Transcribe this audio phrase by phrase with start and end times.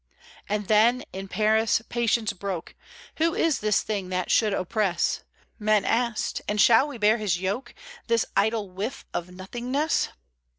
[0.49, 2.73] And then, in Paris, patience broke;
[3.17, 5.21] "Who is this thing that should oppress?"
[5.59, 7.75] Men asked: "And shall we bear his yoke.
[8.07, 10.09] This idle whiff of nothingness?"